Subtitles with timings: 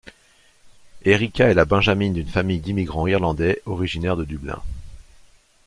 [1.05, 4.59] Erica est la benjamine d'une famille d'immigrant irlandais originaire de Dublin.